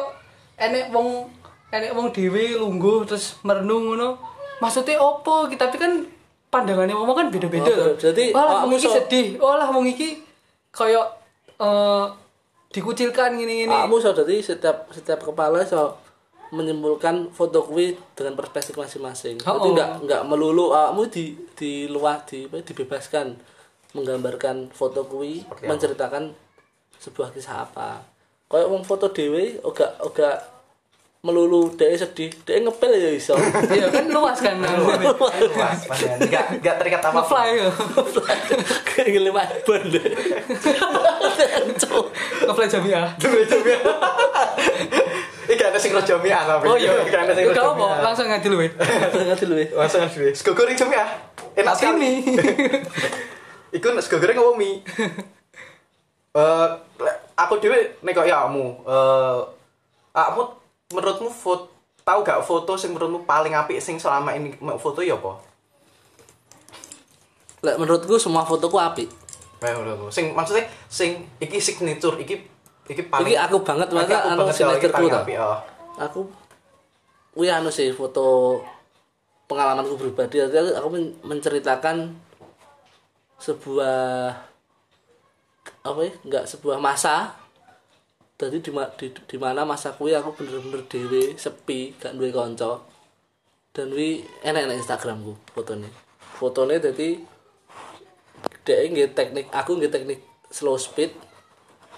[0.56, 1.26] enek wong
[1.74, 4.22] enek wong dhewe lungguh terus merenung ngono.
[4.62, 5.50] Maksudnya opo?
[5.50, 6.06] Ki- Tapi kan
[6.48, 7.66] pandangannya wong kan beda-beda.
[7.66, 7.96] Oh, loh.
[7.98, 10.22] jadi, awakmu wong iki sedih, walah wong iki
[10.70, 11.02] kaya
[11.58, 12.06] eh
[12.70, 13.70] dikucilkan gini-gini.
[13.70, 15.98] Kamu so jadi setiap setiap kepala so
[16.54, 19.42] menyimpulkan foto kuwi dengan perspektif masing-masing.
[19.42, 19.74] Jadi Oh, oh.
[19.74, 21.24] enggak enggak melulu kamu di
[21.58, 23.34] di luar di dibebaskan
[23.94, 26.34] menggambarkan foto kuwi menceritakan
[26.98, 28.06] sebuah kisah apa.
[28.46, 30.53] Kayak wong foto dhewe oga oga
[31.24, 33.40] melulu dhek sedih, dhek ngepel ya iso.
[33.72, 34.60] Iya kan luas kan.
[35.56, 36.20] Luas, panjang.
[36.28, 37.16] Gak gak terikat apa.
[37.16, 37.72] Ngefly ya.
[38.84, 39.88] Kayak ngelimat ban.
[42.44, 43.08] Ngefly Jamiah.
[45.48, 46.68] Iki gak ada sing rojo miah tapi.
[46.68, 46.92] Oh iya.
[47.08, 48.00] Gak ada sing rojo apa, miah.
[48.04, 48.58] langsung ngerti lu.
[48.60, 49.68] Ngerti lu ya.
[49.80, 50.36] Langsung aja dhewe.
[50.36, 51.08] Sego goreng jamiah.
[51.56, 52.04] Enak Tapi sekali.
[52.04, 52.12] ini.
[53.80, 54.84] Iku nek sego goreng apa mie?
[56.36, 56.68] Eh,
[57.40, 59.40] aku dhewe nek kok ya kamu, eh
[60.12, 60.63] kamu
[60.94, 65.16] menurutmu foto tahu gak foto sing menurutmu paling apik sing selama ini mau foto ya
[65.18, 65.40] apa?
[67.64, 69.08] Lek menurutku semua fotoku apik.
[69.64, 70.12] Kayak menurutmu.
[70.12, 72.44] Sing maksudnya sing iki signature iki
[72.92, 75.22] iki paling Iki aku banget aku anu banget, signature paling ta.
[75.40, 75.60] oh.
[76.04, 76.20] Aku
[77.34, 78.60] kuwi anu sih foto
[79.48, 82.14] pengalamanku pribadi aku men- menceritakan
[83.40, 84.32] sebuah
[85.84, 87.36] apa ya enggak sebuah masa
[88.34, 92.82] jadi di, di, di mana masa kuwi aku bener-bener dewe sepi gak duwe kanca.
[93.74, 95.90] Dan wi enak enak Instagramku fotonya
[96.38, 97.18] fotone dadi
[98.62, 100.22] dhek nggih teknik aku nggih teknik
[100.54, 101.10] slow speed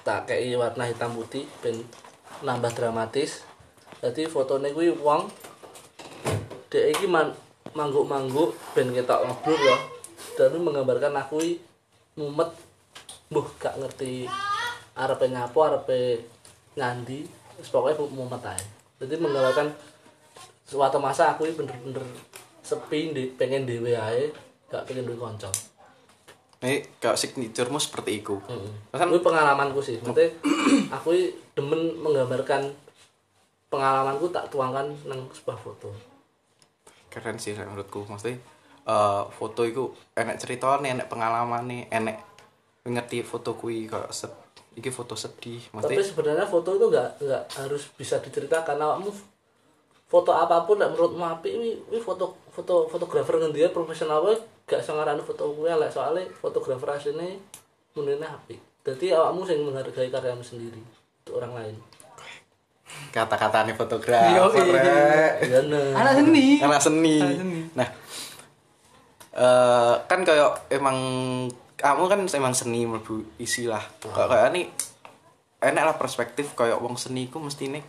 [0.08, 1.84] tak kei warna hitam putih ben
[2.46, 3.44] nambah dramatis.
[4.00, 5.28] Jadi fotone kuwi wong
[6.72, 7.32] dhek iki man,
[7.74, 9.78] mangguk-mangguk ben ketok ngeblur ya.
[10.36, 11.40] Dan menggambarkan aku
[12.20, 12.52] mumet
[13.32, 14.30] mbuh gak ngerti
[14.96, 16.24] arepe nyapo arepe
[16.76, 17.28] ngandi
[17.60, 18.64] wis pokoknya mumet ae
[19.04, 19.68] jadi menggambarkan
[20.66, 22.04] suatu masa aku iki bener-bener
[22.66, 24.34] sepi di, pengen dhewe ae
[24.72, 25.52] gak pengen duwe kanca
[26.66, 28.42] Ini kayak signaturemu seperti itu.
[28.50, 28.72] Heeh.
[28.96, 30.02] Kan Kuwi pengalamanku sih.
[30.02, 30.34] Maksudnya
[30.98, 31.14] aku
[31.54, 32.74] demen menggambarkan
[33.70, 35.94] pengalamanku tak tuangkan nang sebuah foto.
[37.12, 38.08] keren sih menurutku.
[38.10, 38.42] Maksudnya
[38.88, 42.18] eh foto itu enek ceritanya, enek pengalaman nih, enek
[42.88, 44.32] ngerti foto kui sed,
[44.76, 45.60] iki foto sedih.
[45.72, 49.12] Tapi Maksudnya sebenarnya foto itu nggak nggak harus bisa diceritakan awakmu
[50.06, 54.38] foto apa pun nek menurutmu apik ini, ini foto foto fotografer ngendi profesional wae
[54.70, 57.42] gak iso ngarani foto kuwi elek soalnya fotografer asline
[57.98, 58.60] menene apik.
[58.86, 60.78] Dadi awakmu sing menghargai karyamu sendiri
[61.26, 61.78] untuk orang lain.
[63.12, 64.32] kata-katanya fotografer.
[64.32, 64.44] Iya.
[64.48, 65.34] Rek.
[65.52, 66.00] Ya nah.
[66.00, 67.18] anak seni Anak seni.
[67.20, 67.62] Anak seni.
[67.76, 67.88] Nah,
[69.36, 70.98] eh kan kayak emang
[71.86, 73.86] kamu kan emang seni mlebu isi lah.
[74.02, 74.62] Kayak kayak ini
[75.62, 77.84] enak lah perspektif kayak wong seni ku mesti nih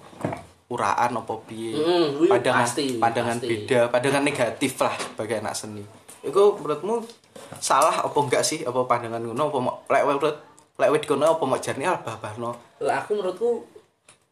[0.68, 1.72] uraan apa piye.
[1.72, 3.48] Mm, pandangan pasti, pandangan pasti.
[3.48, 5.84] beda, pandangan negatif lah sebagai anak seni.
[6.20, 7.08] Itu menurutmu
[7.56, 10.36] salah apa enggak sih apa pandangan ngono apa mau lek menurut
[10.76, 12.52] lek wit kono apa mau jarne ah babahno.
[12.84, 13.64] lah aku menurutku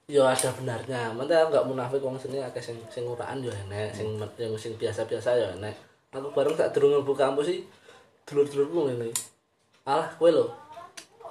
[0.04, 4.20] ya ada benarnya mantap nggak munafik wong sini akeh sing sing uraan ya enek sing
[4.36, 5.72] yang sing biasa-biasa ya enek
[6.12, 7.64] aku bareng tak durung mlebu kampus sih
[8.28, 9.08] dulur-dulurku ngene
[9.84, 10.46] alah kowe lho.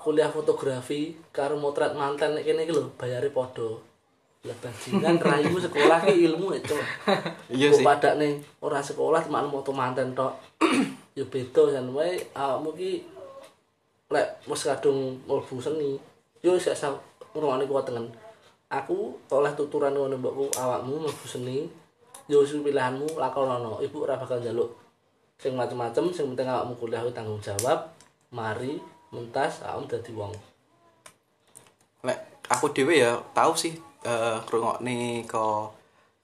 [0.03, 3.77] Kuliah fotografi karo motret manten nek kene iki lho bayare padha.
[4.43, 6.75] Lah bajingan raimu sekolah ki ilmu itu
[7.47, 7.79] Iya sih.
[7.79, 10.33] padakne ora sekolah cuma moto manten tok.
[11.13, 13.05] Ya beda jan wae awakmu ki
[14.09, 15.93] lek wis kadung mlebu seni
[16.41, 16.89] yo sak sak
[17.37, 18.09] ngrungokne kuat tengen
[18.65, 21.69] aku oleh tuturan ngono mbokku awakmu mlebu seni
[22.25, 24.73] yo wis pilihanmu lakonono ibu ora bakal njaluk
[25.37, 27.92] sing macem-macem sing penting awakmu kuliah kuwi tanggung jawab
[28.33, 28.81] mari
[29.13, 30.33] mentas awakmu dadi wong.
[32.03, 32.19] Lek
[32.49, 35.71] aku dhewe ya tahu sih eh ngrungokne ko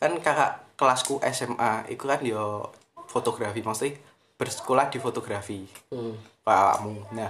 [0.01, 2.65] kan kakak kelasku SMA itu kan yo
[3.07, 4.01] fotografi maksudnya
[4.35, 5.63] bersekolah di fotografi.
[5.93, 6.17] Hmm.
[6.43, 7.13] pakmu.
[7.13, 7.29] Nah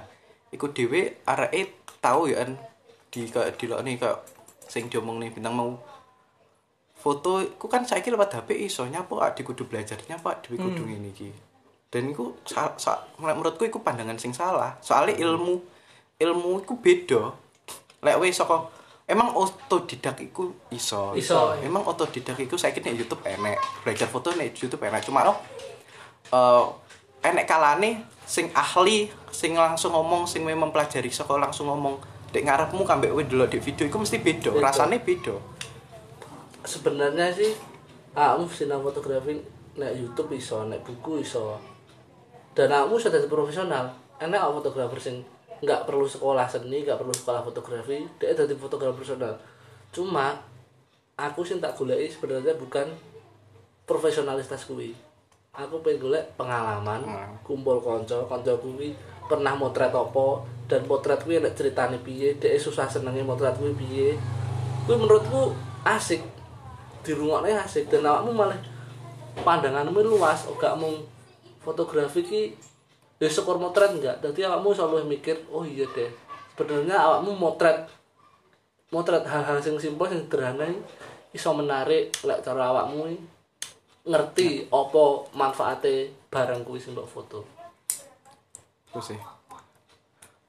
[0.49, 2.55] iku dhewe areke tahu ya kan
[3.11, 4.19] di kayak di nih kayak
[4.69, 5.75] sing diomong nih bintang mau
[6.95, 10.47] foto iku kan saiki lewat HP iso nyapa adik kudu belajarnya pak?
[10.47, 11.48] Dhewe kudu ngene iki
[11.89, 14.78] dan iku sa, sa, menurutku iku pandangan sing salah.
[14.78, 15.58] Soalnya ilmu
[16.21, 17.34] ilmu iku beda.
[18.06, 18.69] Lek wis saka
[19.10, 21.17] emang otodidak iku iso?
[21.17, 21.65] Iso, iya.
[21.65, 23.58] emang otodidak iku saiki nek YouTube enek.
[23.82, 25.02] Belajar foto nek YouTube enek.
[25.02, 25.34] Cuma no
[26.30, 26.65] eh
[27.25, 31.97] enek kalane sing ahli sing langsung ngomong sing memang pelajari saka langsung ngomong
[32.30, 34.54] dek ngarepmu kambek kowe delok di video iku mesti beda.
[34.54, 34.62] Beda.
[34.62, 35.34] rasane beda.
[36.62, 37.49] Sebenarnya sih
[38.13, 39.41] aku sinau fotografi
[39.73, 41.58] nek YouTube iso nek buku iso
[42.57, 43.93] dan aku sudah jadi profesional.
[44.19, 45.15] Enak aku fotografer sing
[45.59, 49.35] nggak perlu sekolah seni nggak perlu sekolah fotografi dia jadi fotografer profesional.
[49.91, 50.39] Cuma
[51.19, 52.88] aku sih tak goleki sebenarnya bukan
[53.83, 54.95] profesionalitas kuwi.
[55.51, 57.33] Aku pengen golek pengalaman Hmm.
[57.43, 58.95] kumpul konco konco kuwi
[59.27, 64.09] pernah motret apa dan potret kuwi nek ceritane piye dhek susah senenge motret kuwi piye.
[64.85, 65.51] Kuwi menurutku
[65.83, 66.23] asik.
[67.03, 68.59] Dirungokne asik dan awakmu malah
[69.41, 70.99] pandanganmu luas gak mung
[71.60, 72.41] fotografi ki
[73.19, 76.08] ya syukur motret enggak dadi awakmu selalu mikir oh iya deh
[76.52, 77.88] sebenarnya awakmu motret.
[78.89, 80.65] Motret hal-hal sing simpel sing sederhana
[81.30, 83.06] iso menarik lek cara awakmu
[84.02, 87.45] ngerti apa manfaate barang kuwi sing mbok foto.
[88.89, 89.19] Terus sih.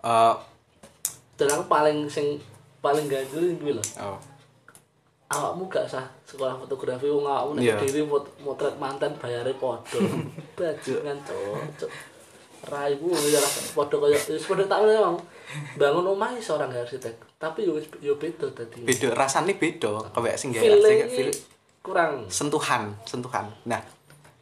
[0.00, 0.34] Eh
[1.36, 2.40] dan paling sing
[2.80, 3.84] paling ganjel kuwi lho.
[4.00, 4.16] Oh.
[5.30, 7.76] Awakmu gak usah sekolah fotografi wong awakmu nek Iya.
[7.76, 10.00] dhewe mot- motret mantan bayare padha
[10.60, 11.90] bajingan cocok
[12.68, 13.40] raimu ya
[13.72, 15.16] padha kaya wis padha tak mau
[15.80, 17.16] bangun omah iso orang arsitek.
[17.40, 18.84] Tapi yo yo beda dadi.
[18.84, 20.12] Beda rasane beda.
[20.12, 21.32] Kayak sing feel sing
[21.80, 22.28] kurang.
[22.28, 23.48] Sentuhan sentuhan.
[23.64, 23.80] Nah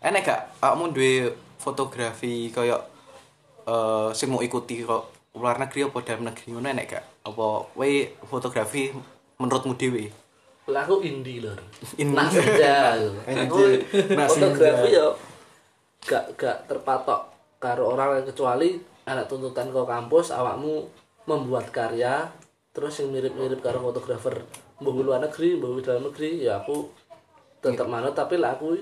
[0.02, 0.42] enek gak?
[0.58, 1.30] Kamu duwe
[1.62, 2.82] fotografi kayak
[3.70, 7.04] eh sing mau ikuti kok luar negeri apa dalam negeri ngono enek gak?
[7.30, 8.90] Apa we fotografi
[9.38, 10.10] menurutmu dhewe?
[10.68, 11.54] Lah aku indie lho.
[11.96, 12.12] Indie.
[12.12, 12.28] Nah,
[14.28, 15.27] fotografi yo
[16.06, 20.86] gak gak terpatok karo orang lain kecuali anak tuntutan ke kampus awakmu
[21.26, 22.28] membuat karya
[22.70, 24.44] terus yang mirip-mirip karo fotografer
[24.78, 26.86] mbah luar negeri mbah dalam negeri ya aku
[27.58, 28.78] tetap manut tapi lah aku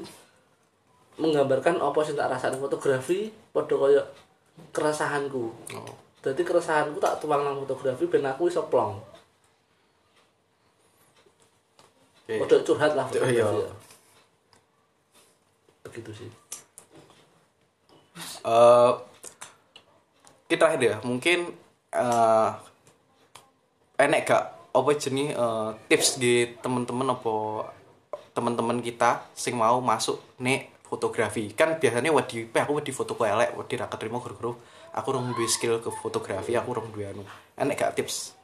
[1.16, 4.02] menggambarkan apa sing tak rasane fotografi padha kaya
[4.72, 5.52] keresahanku.
[5.72, 5.92] Oh.
[6.20, 9.00] Dadi keresahanku tak tuang nang fotografi ben aku iso plong.
[12.26, 13.40] Padha curhat lah Oh, fotografi.
[13.40, 13.46] iya.
[13.48, 13.72] ya.
[15.88, 16.28] Begitu sih.
[18.46, 18.92] Eh
[20.46, 21.50] kita terakhir ya, mungkin
[21.90, 22.50] eh
[23.98, 24.44] enek gak
[24.76, 27.34] apa jenis eh, tips di teman-teman apa
[28.36, 31.50] teman-teman kita sing mau masuk nek fotografi?
[31.56, 32.12] Kan biasanya
[32.46, 34.54] "Peh, aku wedi foto elek wedi ra keterima guru-guru.
[34.94, 37.22] Aku rong skill ke fotografi aku rong duwe anu.
[37.58, 38.36] Enek gak tips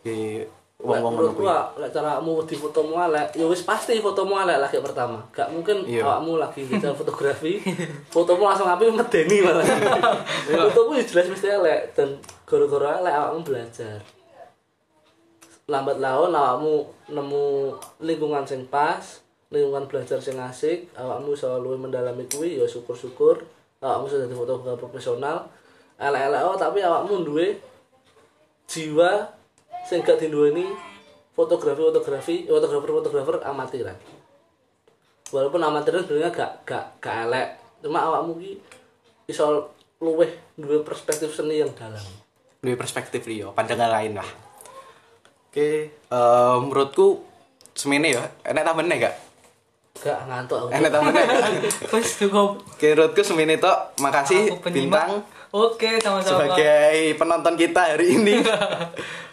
[0.00, 0.40] di
[0.76, 4.76] wong-wong ngono Menurutku kuwi lek caramu di fotomu elek, ya wis pasti fotomu elek lagi
[4.84, 5.24] pertama.
[5.32, 6.04] Gak mungkin Iya.
[6.04, 7.58] awakmu lagi belajar fotografi,
[8.14, 9.64] fotomu langsung api medeni malah.
[10.68, 13.98] fotomu ya jelas mesti elek dan gara-gara elek awakmu belajar.
[15.66, 16.74] Lambat laun awakmu
[17.08, 17.44] nemu
[18.04, 19.02] lingkungan sing pas,
[19.48, 23.42] lingkungan belajar sing asik, awakmu iso luwih mendalami kuwi ya syukur-syukur
[23.80, 25.48] awakmu sudah jadi fotografer profesional.
[25.96, 27.56] Elek-elek oh, tapi awakmu duwe
[28.68, 29.35] jiwa
[29.86, 30.66] sing gak diduweni
[31.32, 33.96] fotografi fotografi fotografer fotografer amatiran
[35.30, 37.48] walaupun amatiran sebenarnya gak gak gak elek.
[37.82, 38.52] Cuma awakmu ki
[39.30, 42.02] iso luweh duwe perspektif seni yang dalam.
[42.62, 44.28] Duwe perspektif liyo pandangan lain lah.
[45.50, 47.22] Oke eh, menurutku
[47.74, 48.22] semene ya.
[48.46, 49.14] Enek tambahan gak?
[49.96, 50.68] Gak ngantuk aku.
[50.72, 52.60] Tambahan gak Wes cukup.
[52.62, 53.96] Oke, menurutku semene tok.
[54.00, 55.24] Makasih bintang.
[55.56, 56.52] Oke, sama-sama.
[56.52, 58.44] sebagai penonton kita hari ini.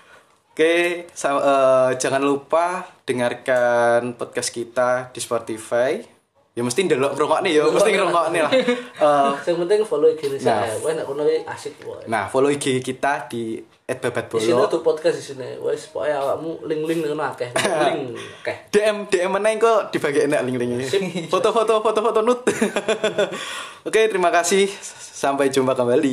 [0.54, 5.98] Oke, sa- eh, jangan lupa dengarkan podcast kita di Spotify.
[6.54, 8.54] Ya mesti ndelok ngrungokne ya, mesti ngrungokne lah.
[9.04, 10.62] Eh, yang penting follow IG ini Nah.
[10.62, 14.70] saya kono ki asik wae nah, follow IG kita di di sini @babatbolo.
[14.70, 17.50] tuh podcast di sini wes pokoknya awakmu link-link ngono akeh
[17.84, 20.88] link akeh DM DM mana kok dibagi enak link-linknya.
[21.28, 22.46] Foto-foto foto-foto nut.
[23.88, 24.70] Oke, terima kasih.
[25.14, 26.00] Sampai jumpa kembali.